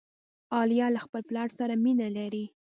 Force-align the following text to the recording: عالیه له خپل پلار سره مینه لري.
عالیه 0.53 0.87
له 0.95 0.99
خپل 1.05 1.21
پلار 1.29 1.49
سره 1.59 1.73
مینه 1.83 2.07
لري. 2.17 2.45